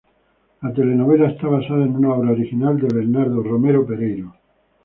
[0.63, 4.33] La telenovela está basada en una obra original de Bernardo Romero Pereiro.